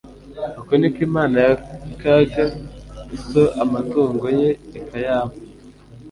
[0.59, 2.43] Uko ni ko Imana yakaga
[3.29, 5.39] so amatungo ye ikayampa